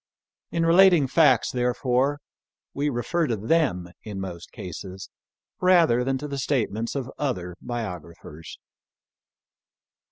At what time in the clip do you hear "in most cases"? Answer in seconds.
4.01-5.11